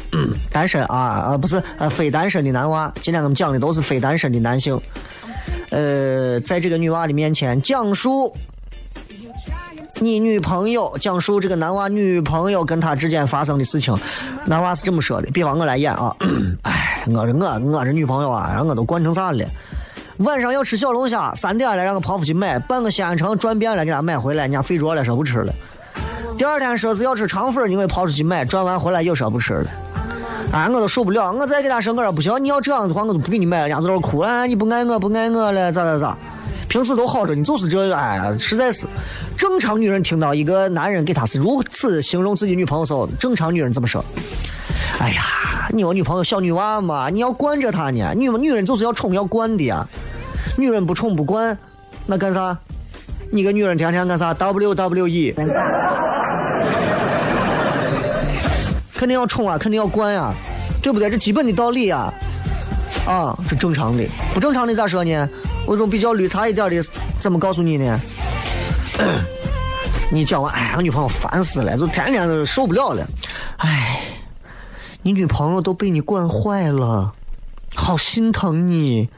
[0.53, 2.93] 单身啊啊，不是呃非单身的男娃。
[3.01, 4.81] 今天我们讲的都是非单身的男性。
[5.71, 8.37] 呃，在这个女娃的面前讲述。
[10.01, 13.97] 你女朋友讲述这个男娃女朋友跟他之间发生的事情，
[14.45, 16.15] 男娃是这么说的：，比方我来演啊，
[16.63, 19.45] 哎，我这我我这女朋友啊，让我都惯成啥了？
[20.19, 25.53] 晚上要吃小龙虾，三点了让我跑出去买，半个西安城转遍了给他买回来，人家睡着了说不吃了。
[26.37, 29.71] 第二天说是要吃肠粉，你给跑出去买，转完回来又说不吃了。
[30.53, 33.69] 哎，我都受不了，我再给他说，我说不行，你要这样的话，我都不给你买了。
[33.69, 36.17] 人家在那哭，哎，你不爱我，不爱我了，咋咋咋？
[36.69, 38.87] 平时都好着，你就是这，哎，实在是。
[39.37, 44.05] 正常女人听到一个男人给她是如此形容自己女朋友时候，正常女人怎么说？
[44.99, 45.23] 哎呀，
[45.71, 48.13] 你有女朋友小女娃嘛，你要惯着她呢。
[48.15, 49.87] 女女人就是要宠要惯的呀。
[50.57, 51.57] 女人不宠不惯，
[52.07, 52.57] 那干啥？
[53.31, 55.35] 你个女人天天干啥？WWE，
[58.95, 60.35] 肯定要宠啊，肯定要惯呀，
[60.83, 61.09] 对不对？
[61.09, 62.13] 这基本的道理啊。
[63.07, 64.05] 啊，这正常的，
[64.35, 65.29] 不正常的咋说呢？
[65.69, 66.83] 我种比较绿茶一点的，
[67.21, 68.01] 怎么告诉你呢？
[70.11, 73.07] 你讲完，哎，我女朋友烦死了，就天天都受不了了。
[73.59, 74.01] 哎，
[75.03, 77.13] 你女朋友都被你惯坏了，
[77.75, 79.11] 好心疼你。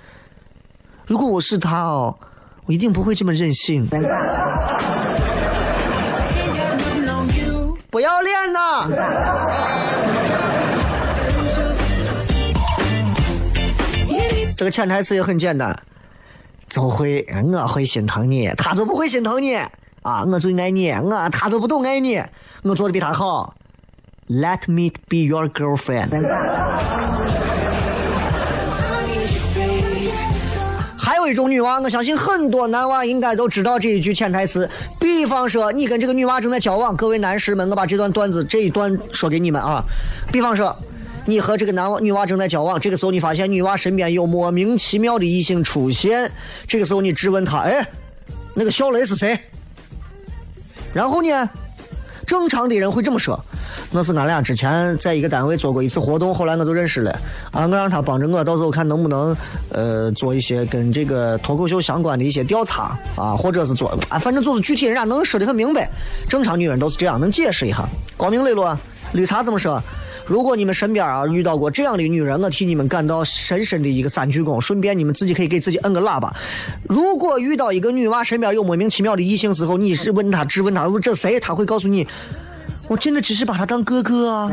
[1.06, 2.16] 如果我是他哦，
[2.64, 3.86] 我一定不会这么任性。
[7.88, 8.88] 不要脸呐！
[14.58, 15.80] 这个潜台词也很简单。
[16.70, 19.56] 就会我会心疼你，他就不会心疼你
[20.02, 20.24] 啊！
[20.24, 22.22] 我最爱你，我他就不懂爱你，
[22.62, 23.54] 我做的比他好。
[24.28, 26.10] Let me be your girlfriend。
[30.96, 34.70] 还有一种女娃，我相信很多男娃应该都知道这一句潜台词。
[35.00, 39.84] 比方说，你跟这个女娃正在交往，各位男士们，我把这段段子这一段说给你们啊。
[40.30, 40.72] 比方说。
[41.26, 46.30] 你和这个男娃女娃正在交往，这个时候你发现女娃身边有莫名其妙的异性出现，
[46.66, 47.86] 这个时候你质问他：“哎，
[48.54, 49.38] 那个小雷是谁？”
[50.92, 51.48] 然后呢，
[52.26, 53.38] 正常的人会这么说
[53.92, 57.12] ：“那是俺俩之前在一个单位做过一次活动，后来我都认识了。
[57.52, 59.36] 啊，我让他帮着我，到时候看能不能
[59.70, 65.88] 呃做一些跟这个脱口秀相关的一些调查啊，或者是做啊，反正就是具体人家能说的很明白。
[66.28, 68.76] 正常女人都是这样，能解释一下，光明磊落。
[69.12, 69.82] 绿茶怎么说？
[70.30, 74.60] 如果你们身边啊遇到过这样的女人，我替你们感到深深的一个三鞠躬。
[74.60, 76.32] 顺便你们自己可以给自己摁个喇叭。
[76.84, 81.40] 如果遇到一个女娃身边有莫名其妙的异性时候，你是问她质问她，这谁？
[81.40, 82.06] 她会告诉你，
[82.86, 84.48] 我真的只是把他当哥哥啊。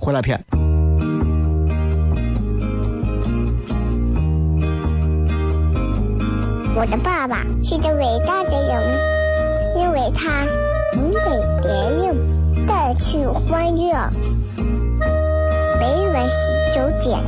[0.00, 0.44] 回来片。
[6.74, 8.98] 我的爸爸是个伟大的人，
[9.78, 10.44] 因为他
[10.96, 11.20] 能给
[11.62, 11.70] 别
[12.04, 12.33] 人。
[12.66, 14.10] 带去欢乐，
[15.78, 16.38] 每晚十
[16.74, 17.18] 九点，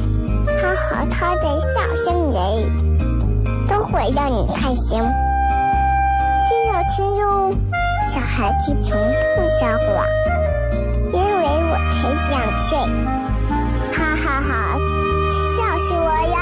[0.59, 2.43] 他和他的笑声人，
[3.67, 5.01] 都会让你开心。
[6.47, 7.55] 记得听哟，
[8.03, 8.99] 小孩子从
[9.37, 10.07] 不撒谎，
[11.13, 12.79] 因为我才两岁。
[13.93, 14.79] 哈哈哈，
[15.57, 16.37] 笑死我呀！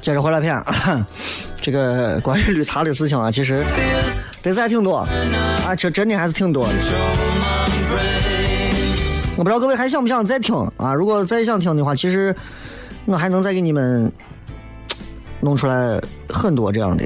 [0.00, 0.60] 接着回来片，
[1.60, 3.62] 这个关于绿茶的事情啊，其实
[4.42, 6.74] 得是还挺多啊，这真的还是挺多的。
[9.36, 10.92] 我不知道各位还想不想再听啊？
[10.94, 12.34] 如果再想听的话，其实
[13.06, 14.10] 我还能再给你们
[15.40, 17.04] 弄出来很多这样的。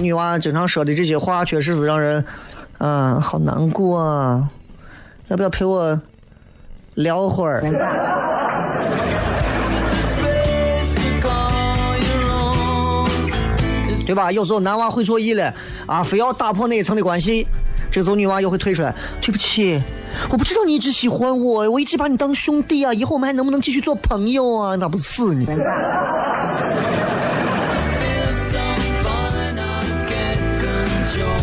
[0.00, 2.24] 女娃经常说的这些话，确实是让人
[2.78, 4.50] 啊好难过啊！
[5.28, 6.00] 要不要陪我
[6.94, 7.62] 聊会儿？
[14.06, 14.32] 对吧？
[14.32, 15.52] 有时候男娃会错意了
[15.86, 17.46] 啊，非要打破那一层的关系，
[17.90, 18.94] 这时候女娃又会退出来。
[19.20, 19.82] 对不起，
[20.30, 24.76] 我不知道你一直喜欢我，我一直把你当兄弟啊，以后我们还能不能继续做朋友啊？
[24.76, 25.46] 咋不死你？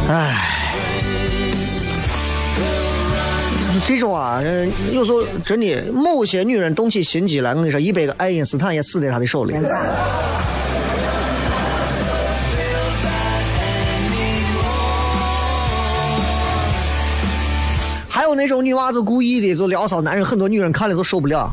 [0.06, 0.36] 唉，
[3.86, 4.42] 这种啊，
[4.92, 9.54] 有时候真的，某些女人动起心机来，我跟你说，一百个爱因斯坦也死在她的手里。
[18.36, 21.50] 那种女娃子故意的就撩骚男人，很多女人看了都受不了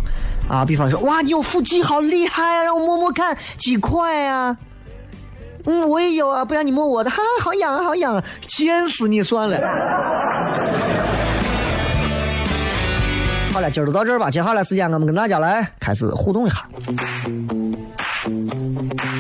[0.49, 0.65] 啊！
[0.65, 2.65] 比方说，哇，你有腹肌，好厉害啊！
[2.65, 4.57] 让我摸摸看，几块啊？
[5.67, 8.25] 嗯，我也有啊，不然你摸我的，哈，好痒啊，好痒啊！
[8.49, 9.57] 贱死你算了。
[13.53, 16.67] 好了，今儿就到这儿吧，接下来时间我们跟大家来开始互动一下。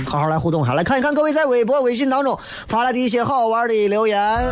[0.06, 2.36] 好好来互动哈，来看一看各位在微博、微信当中
[2.66, 4.20] 发来的一些好玩的留言。
[4.20, 4.50] 啊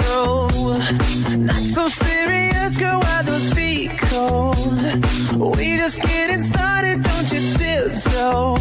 [0.00, 1.36] a.
[1.36, 3.00] Not so serious, girl.
[3.00, 4.56] Why those feet cold?
[5.56, 7.02] We just getting started.
[7.02, 8.59] Don't you tiptoe.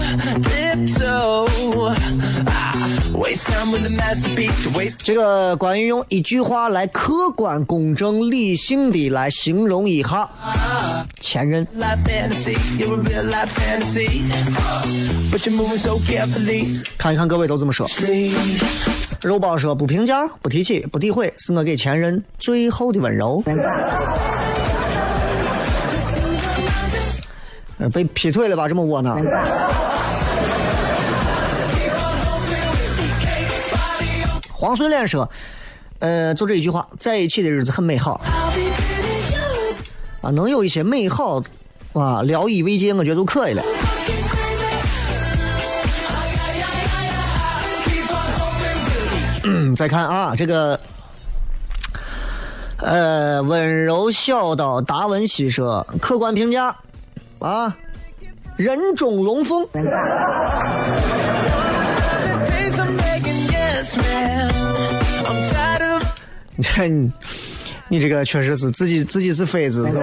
[5.03, 10.27] 这个关于用一句话来客观、公正、理性的来形容一下
[11.19, 11.67] 前任.
[16.97, 17.88] 看一看各位都这么说。
[19.21, 23.43] 肉包说不评价、不提起、不诋毁，是我给前任最后的温柔。
[27.77, 28.67] 呃被劈腿了吧？
[28.67, 29.21] 这么窝囊。
[34.60, 35.32] 黄水莲说
[35.99, 38.20] ：“呃，就这一句话，在一起的日子很美好
[40.22, 41.41] 啊，能有一些美好
[41.93, 43.64] 啊，聊以慰藉，我觉得都可以了。
[49.45, 50.78] 嗯，再看啊，这个，
[52.80, 56.76] 呃，温柔小岛达文西说，客观评价
[57.39, 57.74] 啊，
[58.57, 59.66] 人中龙凤。
[66.60, 66.89] 你这
[67.88, 70.01] 你这个确实是自己自己是妃子是吧？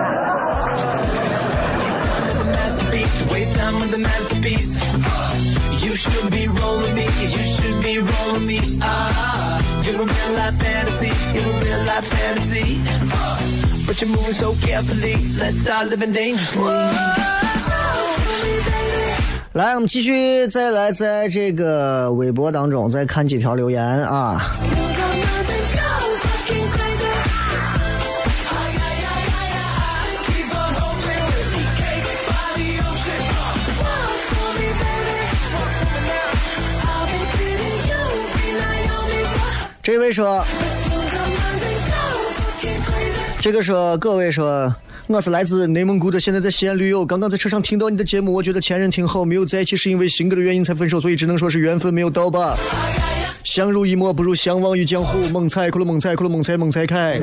[19.52, 24.40] 来，我们继续再来在这个微博当中再看几条留言啊。
[39.86, 40.44] 这位说，
[43.40, 44.74] 这个说，各位说，
[45.06, 47.06] 我是来自内蒙古的，现在在西安旅游。
[47.06, 52.56] 刚刚在车上听到你的节目，我觉得前任挺好，没有在一起是因为性格的原因才分手，所以只能说是缘分没有到吧。
[53.44, 57.20] 相濡以沫不如相忘于江湖，猛踩哭了猛踩哭了猛踩猛踩开。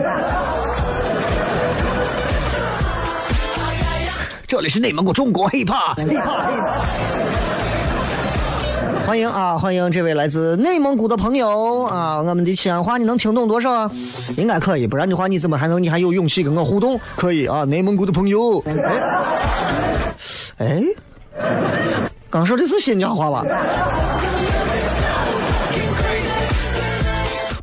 [4.47, 7.22] 这里是内蒙古中国 hiphop hiphop hiphop。
[9.13, 12.19] 欢迎啊，欢迎这位来自内蒙古的朋友啊！
[12.19, 13.91] 我们的西安话你能听懂多少啊？
[14.37, 16.99] 应该可以，不然的话你怎么还能你还有勇气跟我互动？
[17.15, 18.57] 可以啊，内蒙古的朋友。
[20.57, 20.83] 哎，
[21.37, 23.45] 哎，刚说的是新疆话吧？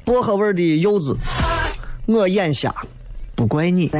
[0.04, 1.16] 薄荷味的柚子，
[2.06, 2.72] 我眼瞎，
[3.34, 3.90] 不怪你。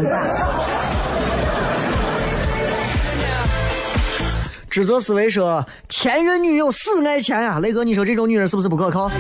[4.71, 9.11] 指责思维说：“前任女友死爱钱呀、雷哥，你说这种女人是不是不可靠？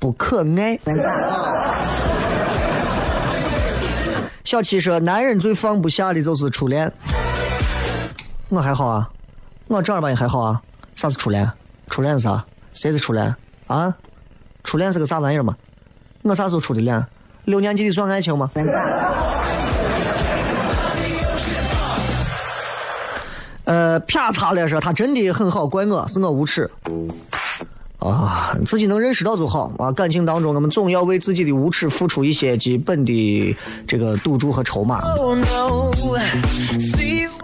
[0.00, 0.76] 不可爱。
[4.44, 6.92] 小七说：“男人最放不下的就是初恋。”
[8.50, 9.08] 我还好啊，
[9.68, 10.60] 我正儿八经还好啊。
[10.96, 11.48] 啥是初恋？
[11.88, 12.44] 初恋是啥？
[12.72, 13.32] 谁是初恋
[13.68, 13.94] 啊？
[14.64, 15.56] 初恋是个啥玩意儿嘛？
[16.22, 17.06] 我啥时候初的恋？
[17.44, 18.50] 六年级的算爱情吗？
[23.72, 26.70] 呃，啪嚓了说他真的很好，怪我是我无耻。
[27.98, 29.90] 啊，自己能认识到就好啊！
[29.92, 33.56] 感情当中，我们总要为自己的无耻付出一些基本的
[33.86, 35.00] 这个赌注和筹码。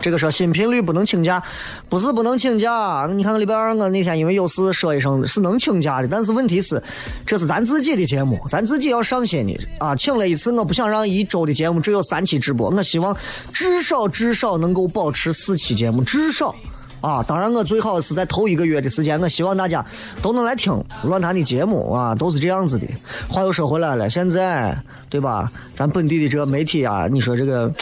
[0.09, 1.43] 这个说新频率不能请假，
[1.91, 3.07] 不是不能请假。
[3.13, 6.83] 你看看礼拜二我那天因为有事说一声是能请假的，但是问题是
[7.27, 9.95] 这是咱自己的节目，咱自己要上心的啊。
[9.95, 13.15] 请了一次，我不想让一周的节目只有三期直播，我希望
[13.53, 16.55] 至少至少能够保持四期节目，至少。
[17.01, 19.85] 啊，当然，我最好是在头一个月的时间，我希望大家
[20.21, 20.73] 都能来听
[21.05, 22.87] 乱谈的节目啊，都是这样子的。
[23.29, 24.77] 话又说回来了，现在
[25.09, 25.51] 对吧？
[25.75, 27.73] 咱本地的这个媒体啊，你说这个，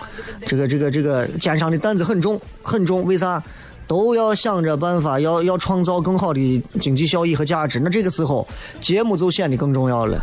[0.47, 3.05] 这个，这个，这个肩上的担子很重，很重。
[3.05, 3.43] 为啥？
[3.87, 7.81] 都要想着办法，要要创造更好的经济效益和价值。
[7.81, 8.47] 那这个时候，
[8.81, 10.23] 节目就显得更重要了。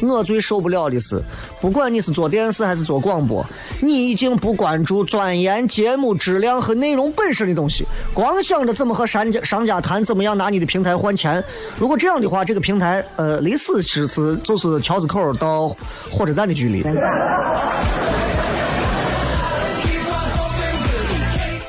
[0.00, 1.22] 我最受不了的是，
[1.60, 3.44] 不管你是做电视还是做广播，
[3.80, 11.42] 你已经不关注钻研节目质量和内容本身的东西，光想着怎么和商家商家谈，怎么样拿你的平台换钱。
[11.78, 15.68] 如果这样的话，这个平台呃离死只是就是桥子口到
[16.10, 16.82] 火车站的距离。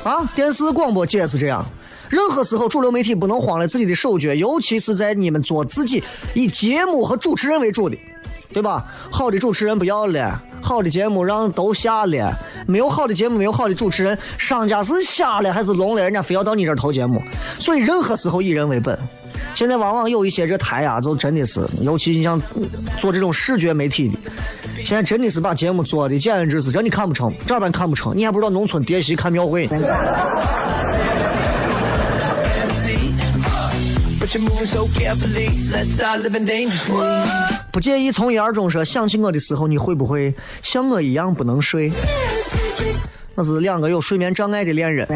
[0.04, 1.64] 啊，电视广播界是这样。
[2.10, 7.96] 任何时候，主流媒体不能慌了自己的手脚，尤其是在你们做自己以节目和主持人为主的，
[8.52, 8.84] 对吧？
[9.10, 12.32] 好的主持人不要了，好的节目让都下了，
[12.68, 16.02] 没有好的节目，没有好的主持人，商家是瞎了还是聋了？
[16.02, 17.22] 人家非要到你这儿投节目，
[17.56, 18.96] 所以任何时候以人为本。
[19.54, 22.40] 现在往往有一些这台啊，就真的是，尤其你像
[22.98, 24.18] 做这种视觉媒体的，
[24.84, 29.68] 现在真的是把节目做的简直是让你看不成，这般看不成，你还不知道农村跌席看庙会。
[37.70, 41.92] 不介意从一而终说想起我的时候，你会不会像我一样不能睡？
[43.36, 45.06] 我是两个有睡眠障碍的恋人。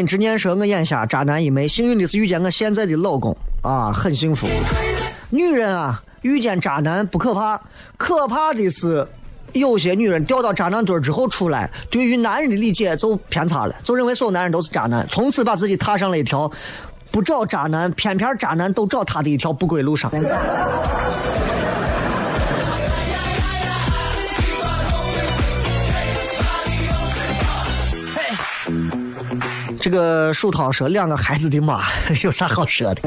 [0.00, 4.46] 音执念说：“我眼瞎渣男一枚，幸运的是遇见我现在的老公啊，很幸福。
[5.28, 7.60] 女人啊，遇见渣男不可怕，
[7.98, 9.06] 可怕的是
[9.52, 16.50] 有些女人掉到渣男堆之后出来，对于男人的理解就偏差了，就认为所有男人都是渣男，从此把自己踏上了一条
[17.10, 20.10] 不找渣男，偏偏渣男都找他的一条不归路上。”
[29.90, 31.80] 这个树涛说：“两个孩子的妈，
[32.22, 33.02] 有啥好说的？”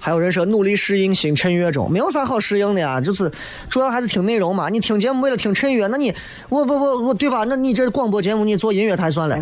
[0.00, 3.30] 还有人说努力适应新衬乐中，没有啥好适应的呀，就是
[3.68, 4.68] 主要还是听内容嘛。
[4.68, 6.12] 你听节目为了听衬乐，那你
[6.48, 7.44] 我我我我对吧？
[7.46, 9.38] 那你这广播节目你做音乐台算了。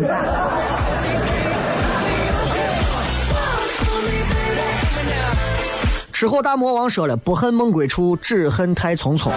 [6.13, 9.31] 吃货大魔王说了：“不恨梦归处，只恨太匆匆。”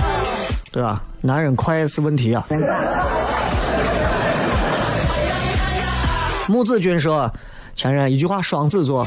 [0.72, 1.00] 对吧？
[1.20, 2.44] 男人快是问题啊。
[6.48, 7.30] 木子君说
[7.76, 9.06] ：“前任一句话，双子座。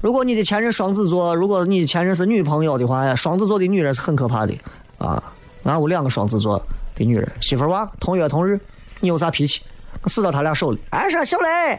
[0.00, 4.54] 如果你的前任双子座，如果你的前任是女朋友的话，双子座的女人是很可怕的
[4.98, 5.22] 啊。
[5.64, 6.64] 俺屋两个双子座
[6.94, 8.60] 的女人，媳妇儿娃同月同日，
[9.00, 9.62] 你有啥脾气？
[10.02, 10.78] 我死到他俩手里。
[10.90, 11.78] 哎，说小雷，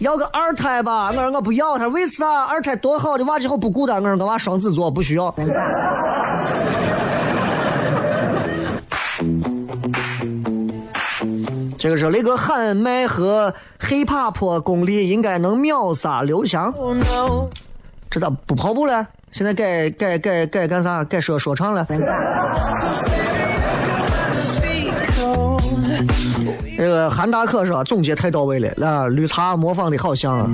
[0.00, 1.08] 要个二胎吧？
[1.08, 2.44] 我说我不要，他说为啥？
[2.44, 4.02] 二胎多好的娃，以后不孤单。
[4.02, 5.34] 我说我娃双子座，不需要。
[11.82, 17.48] 这个是雷哥喊麦和 hiphop 功力应该能秒杀刘翔，Oh no.
[18.08, 19.04] 这咋不跑步了？
[19.32, 21.02] 现在改改改改干啥？
[21.02, 21.84] 改说说唱了？
[26.76, 30.48] 这个韩大可说总结太到位了，那绿茶模仿的好像啊！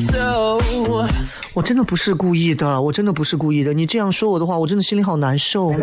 [1.52, 3.74] 我真的不是故意的，我真的不是故意的。
[3.74, 5.74] 你这样说我的话，我真的心里好难受。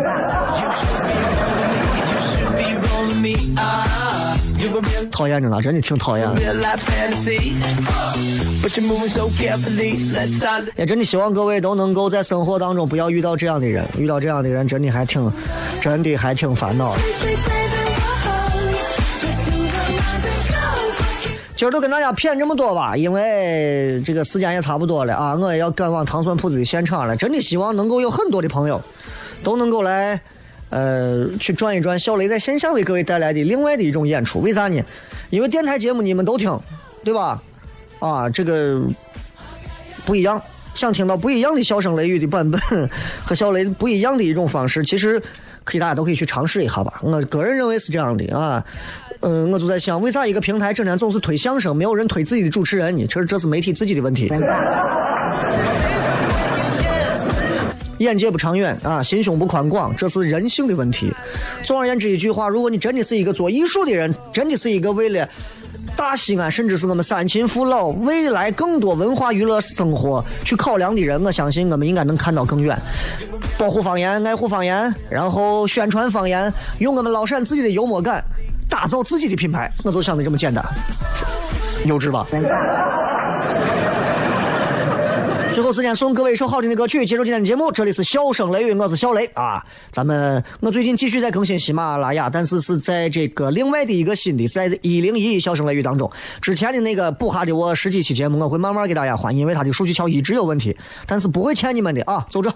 [5.16, 6.42] 讨厌着呢，真的挺讨厌的。
[10.76, 15.32] 也真的希望各位都能够在生活当中不要遇到这样的人，遇到这样的人真的还挺，
[15.80, 17.00] 真的还挺烦恼的。
[21.56, 27.16] 今儿就跟大家骗这么多吧，因为这个时间也差不多了啊，我也要赶往糖蒜铺子的现场了。
[27.16, 28.78] 真的希望能够有很多的朋友
[29.42, 30.20] 都能够来，
[30.70, 34.40] 呃，去转一转小雷在线下为各位带来的另外的一种演出。
[34.40, 34.82] 为啥呢？
[35.30, 36.58] 因为电台节目你们都听，
[37.04, 37.42] 对吧？
[37.98, 38.82] 啊，这个
[40.04, 40.40] 不一样，
[40.74, 42.60] 想听到不一样的笑声雷雨的版本
[43.24, 45.22] 和小雷不一样的一种方式，其实
[45.64, 47.00] 可以大家都可以去尝试一下吧。
[47.02, 48.64] 我个人认为是这样的啊。
[49.20, 53.06] 嗯，我就在想，为啥一个平台整天总是推相声，没有人推自己的主持人呢？
[53.06, 54.28] 其实这是媒体自己的问题。
[57.98, 61.12] 眼界不长远啊，心胸不宽广，这是人性的问题。
[61.64, 65.26] 总而言之，一句话，如果你真的是一个做艺术的人，真的是一个为了
[65.96, 72.78] 大西安，甚至是我们三秦父老未来更多文化娱乐生活去考量的人，我相信我们应该能看到更远。
[73.58, 78.22] 保护方言，爱护方言，然后宣传方言，用我们老陕自己的幽默感，
[78.68, 80.62] 打造自己的品牌，我就想的这么简单，
[81.86, 82.26] 幼稚吧？
[85.56, 87.72] 最后时间送各位一首好听的歌曲，结束今天的节目。
[87.72, 89.64] 这里是笑声雷雨，我是小雷啊。
[89.90, 96.12] 咱们我最近继续在更新喜马拉雅，但是是在这个另外的一个新的，是在一零一笑声雷雨当中。
[96.42, 100.76] 之前的那个补哈的我十几期节目，我会慢慢给大家换，因为它的数据桥一直有问题，
[101.06, 102.26] 但是不会欠你们的啊。
[102.28, 102.52] 走着。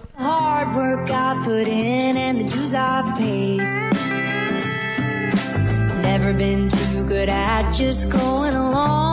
[6.03, 9.10] Never been too good at just going along.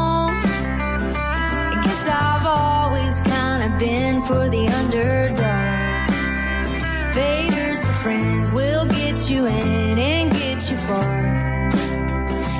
[9.30, 11.70] You in and get you far.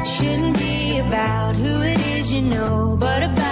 [0.05, 3.48] Shouldn't be about who it is you know, but about